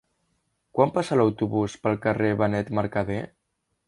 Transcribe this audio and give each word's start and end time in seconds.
Quan 0.77 0.93
passa 0.95 1.17
l'autobús 1.19 1.75
pel 1.83 1.99
carrer 2.07 2.31
Benet 2.39 2.73
Mercadé? 2.81 3.19